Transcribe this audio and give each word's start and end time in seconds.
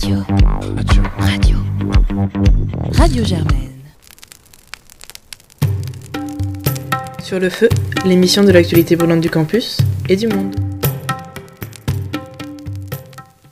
Radio. 0.00 0.16
Radio. 0.76 1.02
Radio. 1.18 1.58
Radio 2.92 3.24
Germaine. 3.24 3.70
Sur 7.22 7.38
le 7.38 7.50
feu, 7.50 7.68
l'émission 8.06 8.42
de 8.42 8.50
l'actualité 8.50 8.96
brûlante 8.96 9.20
du 9.20 9.28
campus 9.28 9.76
et 10.08 10.16
du 10.16 10.26
monde. 10.28 10.56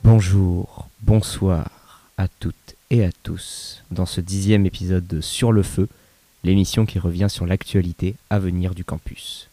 Bonjour, 0.03 0.87
bonsoir 1.03 1.69
à 2.17 2.27
toutes 2.27 2.75
et 2.89 3.05
à 3.05 3.11
tous 3.21 3.83
dans 3.91 4.07
ce 4.07 4.19
dixième 4.19 4.65
épisode 4.65 5.05
de 5.05 5.21
Sur 5.21 5.51
le 5.51 5.61
feu, 5.61 5.87
l'émission 6.43 6.87
qui 6.87 6.97
revient 6.97 7.27
sur 7.29 7.45
l'actualité 7.45 8.15
à 8.31 8.39
venir 8.39 8.73
du 8.73 8.83
campus. 8.83 9.49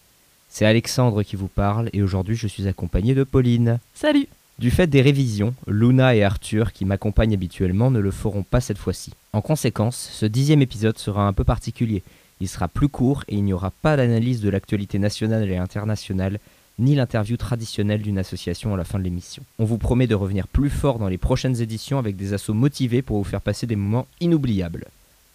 C'est 0.48 0.64
Alexandre 0.64 1.22
qui 1.22 1.36
vous 1.36 1.48
parle 1.48 1.90
et 1.92 2.02
aujourd'hui 2.02 2.36
je 2.36 2.46
suis 2.46 2.66
accompagné 2.66 3.14
de 3.14 3.24
Pauline. 3.24 3.80
Salut 3.92 4.28
Du 4.58 4.70
fait 4.70 4.86
des 4.86 5.02
révisions, 5.02 5.54
Luna 5.66 6.14
et 6.14 6.24
Arthur 6.24 6.72
qui 6.72 6.86
m'accompagnent 6.86 7.34
habituellement 7.34 7.90
ne 7.90 7.98
le 7.98 8.10
feront 8.10 8.42
pas 8.42 8.62
cette 8.62 8.78
fois-ci. 8.78 9.12
En 9.34 9.42
conséquence, 9.42 10.10
ce 10.12 10.24
dixième 10.24 10.62
épisode 10.62 10.96
sera 10.96 11.26
un 11.26 11.34
peu 11.34 11.44
particulier. 11.44 12.02
Il 12.40 12.48
sera 12.48 12.66
plus 12.66 12.88
court 12.88 13.24
et 13.28 13.34
il 13.34 13.44
n'y 13.44 13.52
aura 13.52 13.70
pas 13.70 13.96
d'analyse 13.96 14.40
de 14.40 14.48
l'actualité 14.48 14.98
nationale 14.98 15.50
et 15.50 15.58
internationale, 15.58 16.38
ni 16.78 16.94
l'interview 16.94 17.36
traditionnelle 17.36 18.02
d'une 18.02 18.18
association 18.18 18.72
à 18.72 18.76
la 18.78 18.84
fin 18.84 18.98
de 18.98 19.04
l'émission. 19.04 19.42
On 19.58 19.64
vous 19.64 19.78
promet 19.78 20.06
de 20.06 20.14
revenir 20.14 20.48
plus 20.48 20.70
fort 20.70 20.98
dans 20.98 21.08
les 21.08 21.18
prochaines 21.18 21.60
éditions 21.60 21.98
avec 21.98 22.16
des 22.16 22.32
assauts 22.32 22.54
motivés 22.54 23.02
pour 23.02 23.18
vous 23.18 23.24
faire 23.24 23.42
passer 23.42 23.66
des 23.66 23.76
moments 23.76 24.06
inoubliables. 24.20 24.86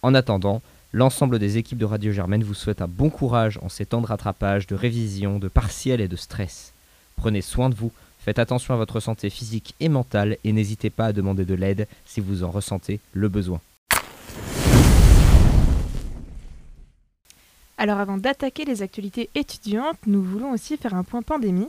En 0.02 0.14
attendant, 0.14 0.62
L'ensemble 0.94 1.38
des 1.38 1.56
équipes 1.56 1.78
de 1.78 1.86
Radio 1.86 2.12
Germaine 2.12 2.44
vous 2.44 2.52
souhaite 2.52 2.82
un 2.82 2.86
bon 2.86 3.08
courage 3.08 3.58
en 3.62 3.70
ces 3.70 3.86
temps 3.86 4.02
de 4.02 4.06
rattrapage, 4.06 4.66
de 4.66 4.74
révision, 4.74 5.38
de 5.38 5.48
partiel 5.48 6.02
et 6.02 6.08
de 6.08 6.16
stress. 6.16 6.74
Prenez 7.16 7.40
soin 7.40 7.70
de 7.70 7.74
vous, 7.74 7.92
faites 8.24 8.38
attention 8.38 8.74
à 8.74 8.76
votre 8.76 9.00
santé 9.00 9.30
physique 9.30 9.74
et 9.80 9.88
mentale 9.88 10.36
et 10.44 10.52
n'hésitez 10.52 10.90
pas 10.90 11.06
à 11.06 11.12
demander 11.12 11.44
de 11.44 11.54
l'aide 11.54 11.88
si 12.06 12.20
vous 12.20 12.44
en 12.44 12.50
ressentez 12.50 13.00
le 13.12 13.28
besoin. 13.28 13.60
Alors 17.78 17.98
avant 17.98 18.16
d'attaquer 18.16 18.64
les 18.64 18.82
actualités 18.82 19.28
étudiantes, 19.34 19.98
nous 20.06 20.22
voulons 20.22 20.52
aussi 20.52 20.76
faire 20.76 20.94
un 20.94 21.02
point 21.02 21.22
pandémie. 21.22 21.68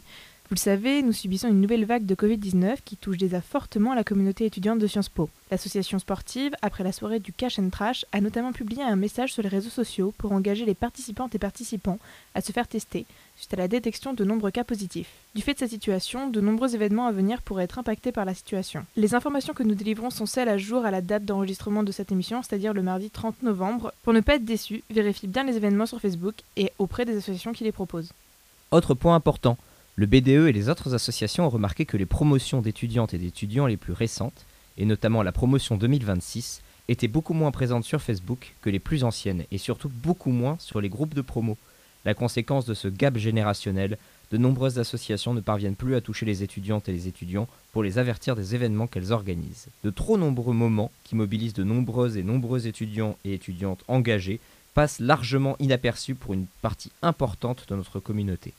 Vous 0.50 0.56
le 0.56 0.60
savez, 0.60 1.02
nous 1.02 1.14
subissons 1.14 1.48
une 1.48 1.62
nouvelle 1.62 1.86
vague 1.86 2.06
de 2.06 2.16
Covid-19 2.16 2.80
qui 2.84 2.98
touche 2.98 3.18
déjà 3.18 3.40
fortement 3.40 3.96
la 3.96 4.04
communauté 4.04 4.46
étudiante 4.46 4.78
de 4.78 4.88
Sciences 4.88 5.08
Po. 5.08 5.30
L'association 5.50 6.00
sportive, 6.00 6.54
après 6.62 6.84
la 6.84 6.92
soirée 6.92 7.20
du 7.20 7.32
Cash 7.32 7.60
and 7.60 7.70
Trash, 7.70 8.06
a 8.12 8.20
notamment 8.20 8.52
publié 8.52 8.84
un 8.84 8.98
message 8.98 9.32
sur 9.32 9.42
les 9.42 9.48
réseaux 9.48 9.70
sociaux 9.70 10.14
pour 10.18 10.34
engager 10.34 10.66
les 10.66 10.76
participantes 10.76 11.34
et 11.34 11.40
participants 11.40 11.98
à 12.36 12.42
se 12.42 12.52
faire 12.52 12.68
tester 12.68 13.06
suite 13.38 13.54
à 13.54 13.58
la 13.58 13.70
détection 13.70 14.14
de 14.14 14.24
nombreux 14.26 14.52
cas 14.52 14.66
positifs. 14.66 15.10
Du 15.34 15.42
fait 15.42 15.54
de 15.54 15.60
cette 15.60 15.70
situation, 15.70 16.30
de 16.30 16.42
nombreux 16.42 16.76
événements 16.76 17.08
à 17.08 17.14
venir 17.14 17.42
pourraient 17.42 17.64
être 17.64 17.80
impactés 17.80 18.12
par 18.12 18.26
la 18.26 18.34
situation. 18.34 18.86
Les 18.98 19.16
informations 19.16 19.54
que 19.54 19.64
nous 19.64 19.76
délivrons 19.76 20.10
sont 20.10 20.26
celles 20.26 20.50
à 20.50 20.58
jour 20.58 20.86
à 20.86 20.92
la 20.92 21.02
date 21.02 21.24
d'enregistrement 21.24 21.84
de 21.84 21.92
cette 21.94 22.12
émission, 22.12 22.44
c'est-à-dire 22.44 22.74
le 22.74 22.84
mardi 22.84 23.10
30 23.10 23.44
novembre. 23.44 23.94
Pour 24.04 24.12
ne 24.12 24.20
pas 24.20 24.36
être 24.36 24.46
déçu, 24.46 24.84
vérifiez 24.90 25.30
bien 25.30 25.46
les 25.46 25.56
événements 25.56 25.86
sur 25.86 26.02
Facebook 26.02 26.36
et 26.58 26.72
auprès 26.80 27.06
des 27.06 27.18
associations 27.18 27.54
qui 27.54 27.64
les 27.64 27.72
proposent. 27.72 28.12
Autre 28.72 28.94
point 28.94 29.16
important, 29.16 29.58
le 29.96 30.08
BDE 30.08 30.48
et 30.48 30.52
les 30.52 30.70
autres 30.70 30.96
associations 30.96 31.46
ont 31.46 31.52
remarqué 31.52 31.86
que 31.86 31.98
les 31.98 32.08
promotions 32.08 32.62
d'étudiantes 32.62 33.14
et 33.14 33.20
d'étudiants 33.20 33.68
les 33.68 33.78
plus 33.78 33.94
récentes, 33.94 34.46
et 34.80 34.86
notamment 34.86 35.22
la 35.22 35.32
promotion 35.32 35.78
2026, 35.78 36.64
étaient 36.88 37.08
beaucoup 37.08 37.36
moins 37.36 37.52
présentes 37.52 37.84
sur 37.84 38.02
Facebook 38.02 38.56
que 38.64 38.72
les 38.72 38.80
plus 38.80 39.04
anciennes, 39.04 39.44
et 39.52 39.60
surtout 39.60 39.90
beaucoup 39.90 40.32
moins 40.32 40.58
sur 40.60 40.82
les 40.82 40.90
groupes 40.90 41.14
de 41.14 41.22
promo. 41.22 41.58
La 42.06 42.16
conséquence 42.16 42.66
de 42.66 42.74
ce 42.74 42.88
gap 42.88 43.18
générationnel, 43.18 44.00
de 44.32 44.38
nombreuses 44.38 44.80
associations 44.80 45.36
ne 45.36 45.42
parviennent 45.42 45.76
plus 45.76 45.94
à 45.94 46.02
toucher 46.02 46.26
les 46.26 46.42
étudiantes 46.42 46.90
et 46.90 46.92
les 46.92 47.08
étudiants 47.08 47.48
pour 47.72 47.84
les 47.84 48.00
avertir 48.00 48.36
des 48.36 48.56
événements 48.56 48.88
qu'elles 48.88 49.12
organisent. 49.12 49.68
De 49.84 49.92
trop 49.92 50.18
nombreux 50.18 50.56
moments 50.56 50.92
qui 51.04 51.16
mobilisent 51.16 51.54
de 51.54 51.64
nombreux 51.64 52.18
et 52.18 52.24
nombreux 52.24 52.66
étudiants 52.66 53.16
et 53.26 53.34
étudiantes 53.34 53.84
engagés 53.88 54.40
passent 54.74 55.00
largement 55.00 55.56
inaperçus 55.60 56.16
pour 56.16 56.34
une 56.34 56.48
partie 56.64 56.92
importante 57.03 57.66
de 57.70 57.76
notre 57.76 58.00
communauté 58.00 58.56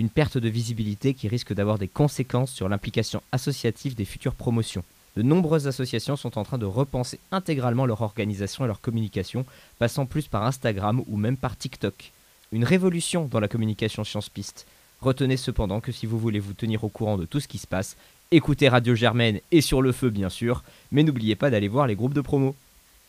une 0.00 0.08
perte 0.08 0.38
de 0.38 0.48
visibilité 0.48 1.12
qui 1.12 1.28
risque 1.28 1.52
d'avoir 1.52 1.78
des 1.78 1.86
conséquences 1.86 2.52
sur 2.52 2.70
l'implication 2.70 3.22
associative 3.32 3.94
des 3.94 4.06
futures 4.06 4.34
promotions. 4.34 4.82
De 5.14 5.22
nombreuses 5.22 5.66
associations 5.66 6.16
sont 6.16 6.38
en 6.38 6.42
train 6.42 6.56
de 6.56 6.64
repenser 6.64 7.18
intégralement 7.30 7.84
leur 7.84 8.00
organisation 8.00 8.64
et 8.64 8.66
leur 8.66 8.80
communication, 8.80 9.44
passant 9.78 10.06
plus 10.06 10.26
par 10.26 10.46
Instagram 10.46 11.02
ou 11.06 11.18
même 11.18 11.36
par 11.36 11.54
TikTok. 11.54 12.12
Une 12.50 12.64
révolution 12.64 13.28
dans 13.30 13.40
la 13.40 13.48
communication 13.48 14.02
science-piste. 14.02 14.66
Retenez 15.02 15.36
cependant 15.36 15.80
que 15.80 15.92
si 15.92 16.06
vous 16.06 16.18
voulez 16.18 16.40
vous 16.40 16.54
tenir 16.54 16.82
au 16.82 16.88
courant 16.88 17.18
de 17.18 17.26
tout 17.26 17.40
ce 17.40 17.48
qui 17.48 17.58
se 17.58 17.66
passe, 17.66 17.98
écoutez 18.30 18.70
Radio 18.70 18.94
Germaine 18.94 19.40
et 19.52 19.60
sur 19.60 19.82
le 19.82 19.92
feu 19.92 20.08
bien 20.08 20.30
sûr, 20.30 20.62
mais 20.92 21.02
n'oubliez 21.02 21.36
pas 21.36 21.50
d'aller 21.50 21.68
voir 21.68 21.86
les 21.86 21.94
groupes 21.94 22.14
de 22.14 22.22
promo. 22.22 22.56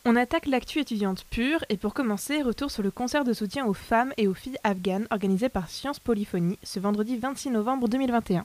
On 0.03 0.16
attaque 0.16 0.47
l'actu 0.47 0.79
étudiante 0.79 1.25
pure 1.29 1.63
et 1.69 1.78
pour 1.78 1.94
commencer, 1.94 2.41
retour 2.41 2.72
sur 2.72 2.81
le 2.81 2.89
concert 2.89 3.23
de 3.23 3.34
soutien 3.34 3.67
aux 3.67 3.75
femmes 3.75 4.13
et 4.17 4.28
aux 4.28 4.34
filles 4.34 4.57
afghanes 4.63 5.06
organisé 5.12 5.47
par 5.47 5.69
Science 5.69 6.00
Polyphonie 6.00 6.57
ce 6.63 6.79
vendredi 6.79 7.17
26 7.17 7.51
novembre 7.51 7.88
2021. 7.88 8.44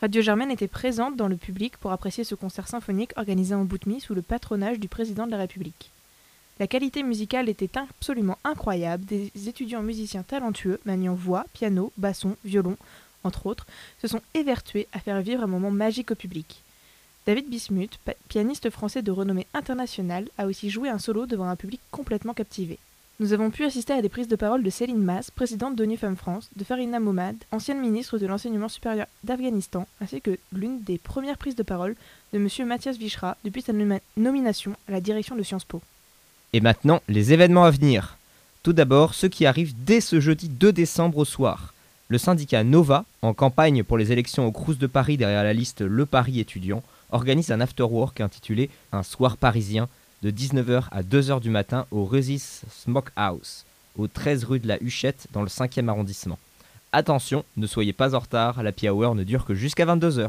Radio 0.00 0.22
Germaine 0.22 0.50
était 0.50 0.66
présente 0.66 1.14
dans 1.14 1.28
le 1.28 1.36
public 1.36 1.76
pour 1.76 1.92
apprécier 1.92 2.24
ce 2.24 2.34
concert 2.34 2.68
symphonique 2.68 3.12
organisé 3.16 3.54
en 3.54 3.64
Boutmi 3.64 4.00
sous 4.00 4.14
le 4.14 4.22
patronage 4.22 4.80
du 4.80 4.88
président 4.88 5.26
de 5.26 5.32
la 5.32 5.36
République. 5.36 5.90
La 6.58 6.66
qualité 6.66 7.02
musicale 7.02 7.50
était 7.50 7.76
absolument 7.76 8.38
incroyable, 8.42 9.04
des 9.04 9.30
étudiants 9.46 9.82
musiciens 9.82 10.22
talentueux 10.22 10.80
maniant 10.86 11.14
voix, 11.14 11.44
piano, 11.52 11.92
basson, 11.98 12.34
violon, 12.46 12.78
entre 13.24 13.44
autres, 13.44 13.66
se 14.00 14.08
sont 14.08 14.22
évertués 14.32 14.88
à 14.94 15.00
faire 15.00 15.20
vivre 15.20 15.42
un 15.42 15.48
moment 15.48 15.70
magique 15.70 16.12
au 16.12 16.14
public. 16.14 16.62
David 17.26 17.48
Bismuth, 17.48 17.98
pianiste 18.28 18.68
français 18.68 19.00
de 19.00 19.10
renommée 19.10 19.46
internationale, 19.54 20.28
a 20.36 20.44
aussi 20.44 20.68
joué 20.68 20.90
un 20.90 20.98
solo 20.98 21.24
devant 21.24 21.48
un 21.48 21.56
public 21.56 21.80
complètement 21.90 22.34
captivé. 22.34 22.78
Nous 23.18 23.32
avons 23.32 23.50
pu 23.50 23.64
assister 23.64 23.94
à 23.94 24.02
des 24.02 24.10
prises 24.10 24.28
de 24.28 24.36
parole 24.36 24.62
de 24.62 24.68
Céline 24.68 25.02
Mass, 25.02 25.30
présidente 25.30 25.74
d'ONU 25.74 25.96
Femmes 25.96 26.18
France, 26.18 26.50
de 26.54 26.64
Farina 26.64 27.00
Momad, 27.00 27.36
ancienne 27.50 27.80
ministre 27.80 28.18
de 28.18 28.26
l'enseignement 28.26 28.68
supérieur 28.68 29.06
d'Afghanistan, 29.22 29.86
ainsi 30.02 30.20
que 30.20 30.38
l'une 30.52 30.82
des 30.82 30.98
premières 30.98 31.38
prises 31.38 31.56
de 31.56 31.62
parole 31.62 31.96
de 32.34 32.38
M. 32.38 32.68
Mathias 32.68 32.98
Vichra 32.98 33.38
depuis 33.42 33.62
sa 33.62 33.72
nomination 34.18 34.72
à 34.86 34.92
la 34.92 35.00
direction 35.00 35.34
de 35.34 35.42
Sciences 35.42 35.64
Po. 35.64 35.80
Et 36.52 36.60
maintenant, 36.60 37.00
les 37.08 37.32
événements 37.32 37.64
à 37.64 37.70
venir. 37.70 38.18
Tout 38.62 38.74
d'abord, 38.74 39.14
ceux 39.14 39.28
qui 39.28 39.46
arrivent 39.46 39.74
dès 39.84 40.02
ce 40.02 40.20
jeudi 40.20 40.50
2 40.50 40.72
décembre 40.72 41.18
au 41.18 41.24
soir. 41.24 41.72
Le 42.08 42.18
syndicat 42.18 42.64
Nova, 42.64 43.06
en 43.22 43.32
campagne 43.32 43.82
pour 43.82 43.96
les 43.96 44.12
élections 44.12 44.46
au 44.46 44.52
Crous 44.52 44.76
de 44.76 44.86
Paris 44.86 45.16
derrière 45.16 45.42
la 45.42 45.54
liste 45.54 45.80
Le 45.80 46.04
Paris 46.04 46.38
étudiant, 46.38 46.82
organise 47.14 47.52
un 47.52 47.60
after-work 47.60 48.20
intitulé 48.20 48.68
Un 48.92 49.02
soir 49.02 49.36
parisien 49.36 49.88
de 50.22 50.30
19h 50.30 50.84
à 50.90 51.02
2h 51.02 51.40
du 51.40 51.48
matin 51.48 51.86
au 51.90 52.04
Resis 52.04 52.62
Smokehouse, 52.70 53.64
au 53.96 54.08
13 54.08 54.44
rue 54.44 54.58
de 54.58 54.66
la 54.66 54.82
Huchette 54.82 55.28
dans 55.32 55.42
le 55.42 55.48
5e 55.48 55.88
arrondissement. 55.88 56.38
Attention, 56.92 57.44
ne 57.56 57.66
soyez 57.66 57.92
pas 57.92 58.14
en 58.14 58.18
retard, 58.18 58.62
la 58.62 58.72
hour 58.90 59.14
ne 59.14 59.22
dure 59.22 59.44
que 59.44 59.54
jusqu'à 59.54 59.86
22h. 59.86 60.28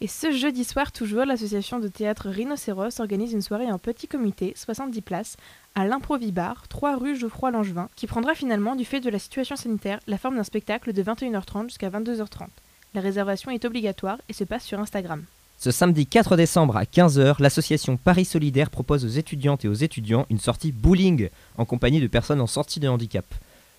Et 0.00 0.08
ce 0.08 0.32
jeudi 0.32 0.64
soir, 0.64 0.90
toujours, 0.90 1.24
l'association 1.24 1.78
de 1.78 1.88
théâtre 1.88 2.28
Rhinocéros 2.28 3.00
organise 3.00 3.32
une 3.32 3.42
soirée 3.42 3.70
en 3.70 3.78
petit 3.78 4.08
comité, 4.08 4.52
70 4.56 5.00
places, 5.00 5.36
à 5.74 5.86
l'Improvibar, 5.86 6.66
3 6.68 6.96
rue 6.96 7.16
Geoffroy 7.16 7.50
Langevin, 7.52 7.88
qui 7.96 8.06
prendra 8.06 8.34
finalement, 8.34 8.76
du 8.76 8.84
fait 8.84 9.00
de 9.00 9.10
la 9.10 9.18
situation 9.18 9.56
sanitaire, 9.56 10.00
la 10.06 10.18
forme 10.18 10.36
d'un 10.36 10.44
spectacle 10.44 10.92
de 10.92 11.02
21h30 11.02 11.68
jusqu'à 11.68 11.90
22h30. 11.90 12.48
La 12.94 13.00
réservation 13.00 13.50
est 13.50 13.64
obligatoire 13.64 14.18
et 14.28 14.32
se 14.32 14.44
passe 14.44 14.64
sur 14.64 14.80
Instagram. 14.80 15.24
Ce 15.62 15.70
samedi 15.70 16.06
4 16.08 16.34
décembre 16.34 16.76
à 16.76 16.82
15h, 16.82 17.36
l'association 17.38 17.96
Paris 17.96 18.24
Solidaire 18.24 18.68
propose 18.68 19.04
aux 19.04 19.16
étudiantes 19.16 19.64
et 19.64 19.68
aux 19.68 19.74
étudiants 19.74 20.26
une 20.28 20.40
sortie 20.40 20.72
bowling 20.72 21.28
en 21.56 21.64
compagnie 21.64 22.00
de 22.00 22.08
personnes 22.08 22.40
en 22.40 22.48
sortie 22.48 22.80
de 22.80 22.88
handicap. 22.88 23.24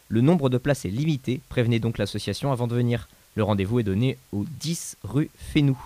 Le 0.07 0.21
nombre 0.21 0.49
de 0.49 0.57
places 0.57 0.85
est 0.85 0.89
limité, 0.89 1.41
prévenez 1.49 1.79
donc 1.79 1.97
l'association 1.97 2.53
avant 2.53 2.67
de 2.67 2.75
venir. 2.75 3.09
Le 3.35 3.44
rendez-vous 3.44 3.81
est 3.81 3.83
donné 3.83 4.17
au 4.31 4.45
10 4.61 4.95
rue 5.03 5.29
Fénou. 5.38 5.77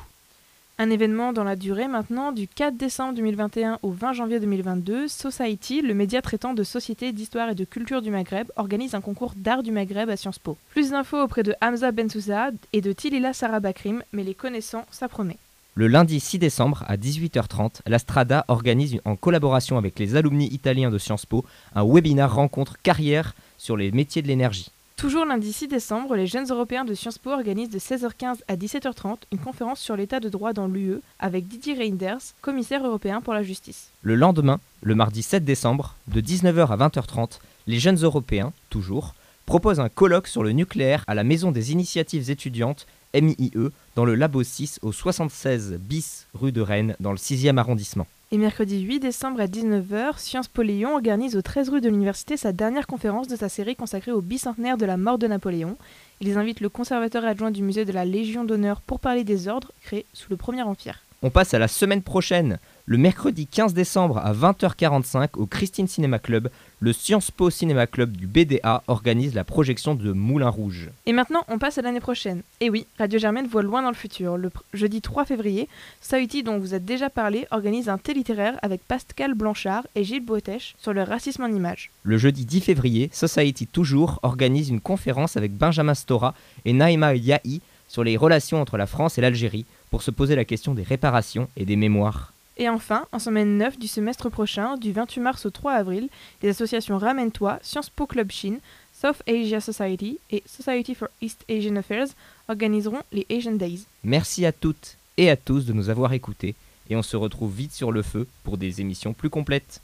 Un 0.77 0.91
événement 0.91 1.33
dans 1.33 1.43
la 1.43 1.55
durée 1.55 1.87
maintenant, 1.87 2.31
du 2.31 2.47
4 2.47 2.77
décembre 2.77 3.15
2021 3.15 3.79
au 3.81 3.89
20 3.89 4.13
janvier 4.13 4.39
2022, 4.39 5.07
Society, 5.07 5.81
le 5.81 5.95
média 5.95 6.21
traitant 6.21 6.53
de 6.53 6.61
société, 6.61 7.11
d'histoire 7.11 7.49
et 7.49 7.55
de 7.55 7.65
culture 7.65 8.03
du 8.03 8.11
Maghreb, 8.11 8.51
organise 8.55 8.93
un 8.93 9.01
concours 9.01 9.33
d'art 9.35 9.63
du 9.63 9.71
Maghreb 9.71 10.11
à 10.11 10.15
Sciences 10.15 10.37
Po. 10.37 10.59
Plus 10.69 10.91
d'infos 10.91 11.23
auprès 11.23 11.41
de 11.41 11.55
Hamza 11.59 11.91
Bensouza 11.91 12.51
et 12.71 12.81
de 12.81 12.93
Tilila 12.93 13.33
Sarabakrim, 13.33 14.03
mais 14.13 14.23
les 14.23 14.35
connaissants, 14.35 14.85
ça 14.91 15.07
promet. 15.07 15.37
Le 15.79 15.85
lundi 15.85 16.19
6 16.19 16.39
décembre 16.39 16.83
à 16.87 16.97
18h30, 16.97 17.81
la 17.85 17.99
Strada 17.99 18.45
organise 18.47 18.99
en 19.05 19.15
collaboration 19.15 19.77
avec 19.77 19.99
les 19.99 20.15
alumni 20.15 20.47
italiens 20.47 20.89
de 20.89 20.97
Sciences 20.97 21.27
Po 21.27 21.45
un 21.75 21.85
webinaire 21.85 22.33
rencontre 22.33 22.81
carrière 22.81 23.35
sur 23.59 23.77
les 23.77 23.91
métiers 23.91 24.23
de 24.23 24.27
l'énergie. 24.27 24.71
Toujours 24.95 25.23
lundi 25.23 25.53
6 25.53 25.67
décembre, 25.67 26.15
les 26.15 26.25
jeunes 26.25 26.49
européens 26.49 26.83
de 26.83 26.95
Sciences 26.95 27.19
Po 27.19 27.29
organisent 27.29 27.69
de 27.69 27.77
16h15 27.77 28.37
à 28.47 28.55
17h30 28.55 29.17
une 29.31 29.37
conférence 29.37 29.79
sur 29.79 29.95
l'état 29.95 30.19
de 30.19 30.29
droit 30.29 30.51
dans 30.51 30.65
l'UE 30.65 30.99
avec 31.19 31.47
Didier 31.47 31.75
Reinders, 31.75 32.33
commissaire 32.41 32.83
européen 32.83 33.21
pour 33.21 33.35
la 33.35 33.43
justice. 33.43 33.91
Le 34.01 34.15
lendemain, 34.15 34.59
le 34.81 34.95
mardi 34.95 35.21
7 35.21 35.45
décembre, 35.45 35.93
de 36.07 36.21
19h 36.21 36.69
à 36.71 36.87
20h30, 36.87 37.37
les 37.67 37.77
jeunes 37.77 37.99
européens, 38.01 38.51
toujours, 38.71 39.13
proposent 39.45 39.79
un 39.79 39.89
colloque 39.89 40.27
sur 40.27 40.41
le 40.41 40.53
nucléaire 40.53 41.03
à 41.05 41.13
la 41.13 41.23
Maison 41.23 41.51
des 41.51 41.71
initiatives 41.71 42.31
étudiantes 42.31 42.87
MIE 43.21 43.51
dans 43.95 44.05
le 44.05 44.15
Labo 44.15 44.43
6 44.43 44.79
au 44.81 44.91
76 44.91 45.79
bis 45.79 46.27
rue 46.33 46.51
de 46.51 46.61
Rennes 46.61 46.95
dans 46.99 47.11
le 47.11 47.17
6e 47.17 47.57
arrondissement. 47.57 48.07
Et 48.31 48.37
mercredi 48.37 48.81
8 48.81 48.99
décembre 48.99 49.39
à 49.39 49.45
19h, 49.45 50.17
Sciences 50.17 50.49
Po 50.49 50.61
Lyon 50.61 50.95
organise 50.95 51.37
au 51.37 51.41
13 51.41 51.69
rue 51.69 51.81
de 51.81 51.87
l'Université 51.87 52.35
sa 52.35 52.51
dernière 52.51 52.85
conférence 52.85 53.29
de 53.29 53.37
sa 53.37 53.47
série 53.47 53.77
consacrée 53.77 54.11
au 54.11 54.19
bicentenaire 54.19 54.77
de 54.77 54.85
la 54.85 54.97
mort 54.97 55.17
de 55.17 55.27
Napoléon. 55.27 55.77
Ils 56.19 56.37
invitent 56.37 56.59
le 56.59 56.67
conservateur 56.67 57.23
adjoint 57.23 57.51
du 57.51 57.63
musée 57.63 57.85
de 57.85 57.93
la 57.93 58.03
Légion 58.03 58.43
d'honneur 58.43 58.81
pour 58.81 58.99
parler 58.99 59.23
des 59.23 59.47
ordres 59.47 59.71
créés 59.81 60.05
sous 60.11 60.29
le 60.29 60.35
Premier 60.35 60.63
Empire. 60.63 61.03
On 61.23 61.29
passe 61.29 61.53
à 61.53 61.59
la 61.59 61.69
semaine 61.69 62.01
prochaine. 62.01 62.59
Le 62.89 62.97
mercredi 62.97 63.47
15 63.47 63.73
décembre 63.73 64.17
à 64.17 64.31
20h45 64.31 65.31
au 65.35 65.45
Christine 65.45 65.89
Cinéma 65.89 66.19
Club, 66.19 66.49
le 66.79 66.93
Sciences 66.93 67.31
Po 67.31 67.49
Cinéma 67.49 67.85
Club 67.85 68.15
du 68.15 68.27
BDA 68.27 68.81
organise 68.87 69.35
la 69.35 69.43
projection 69.43 69.93
de 69.93 70.13
Moulin 70.13 70.47
Rouge. 70.47 70.89
Et 71.05 71.11
maintenant, 71.11 71.43
on 71.49 71.59
passe 71.59 71.77
à 71.77 71.81
l'année 71.81 71.99
prochaine. 71.99 72.43
Et 72.61 72.69
oui, 72.69 72.85
Radio 72.97 73.19
Germaine 73.19 73.45
voit 73.47 73.61
loin 73.61 73.81
dans 73.81 73.89
le 73.89 73.93
futur. 73.93 74.37
Le 74.37 74.49
jeudi 74.73 75.01
3 75.01 75.25
février, 75.25 75.67
Society, 75.99 76.43
dont 76.43 76.59
vous 76.59 76.73
a 76.73 76.79
déjà 76.79 77.09
parlé, 77.09 77.45
organise 77.51 77.89
un 77.89 77.97
thé 77.97 78.13
littéraire 78.13 78.57
avec 78.61 78.79
Pascal 78.87 79.33
Blanchard 79.33 79.85
et 79.95 80.05
Gilles 80.05 80.25
Boetèche 80.25 80.73
sur 80.77 80.93
le 80.93 81.03
racisme 81.03 81.43
en 81.43 81.47
images. 81.47 81.91
Le 82.03 82.17
jeudi 82.17 82.45
10 82.45 82.61
février, 82.61 83.09
Society 83.11 83.67
Toujours 83.67 84.21
organise 84.23 84.69
une 84.69 84.79
conférence 84.79 85.35
avec 85.35 85.51
Benjamin 85.51 85.93
Stora 85.93 86.33
et 86.63 86.71
Naïma 86.71 87.15
Yahi 87.15 87.59
sur 87.89 88.05
les 88.05 88.15
relations 88.15 88.61
entre 88.61 88.77
la 88.77 88.87
France 88.87 89.17
et 89.17 89.21
l'Algérie 89.21 89.65
pour 89.91 90.03
se 90.03 90.11
poser 90.11 90.37
la 90.37 90.45
question 90.45 90.73
des 90.73 90.83
réparations 90.83 91.49
et 91.57 91.65
des 91.65 91.75
mémoires. 91.75 92.31
Et 92.57 92.69
enfin, 92.69 93.05
en 93.11 93.19
semaine 93.19 93.57
9 93.57 93.77
du 93.77 93.87
semestre 93.87 94.29
prochain, 94.29 94.77
du 94.77 94.91
28 94.91 95.21
mars 95.21 95.45
au 95.45 95.51
3 95.51 95.73
avril, 95.73 96.09
les 96.41 96.49
associations 96.49 96.97
Ramène-toi, 96.97 97.59
Sciences 97.61 97.89
Po 97.89 98.07
Club 98.07 98.31
Chine, 98.31 98.59
South 98.99 99.21
Asia 99.27 99.61
Society 99.61 100.19
et 100.31 100.41
Society 100.45 100.95
for 100.95 101.07
East 101.21 101.45
Asian 101.49 101.75
Affairs 101.75 102.07
organiseront 102.47 103.03
les 103.11 103.27
Asian 103.29 103.53
Days. 103.53 103.85
Merci 104.03 104.45
à 104.45 104.51
toutes 104.51 104.97
et 105.17 105.29
à 105.29 105.35
tous 105.35 105.65
de 105.65 105.73
nous 105.73 105.89
avoir 105.89 106.13
écoutés 106.13 106.55
et 106.89 106.95
on 106.95 107.03
se 107.03 107.15
retrouve 107.15 107.53
vite 107.53 107.73
sur 107.73 107.91
le 107.91 108.01
feu 108.01 108.27
pour 108.43 108.57
des 108.57 108.81
émissions 108.81 109.13
plus 109.13 109.29
complètes. 109.29 109.81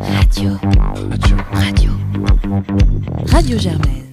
Radio. 0.00 0.56
Radio. 1.52 1.88
Radio 3.26 3.58
Germaine. 3.58 4.11